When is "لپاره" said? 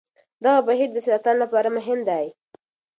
1.43-1.69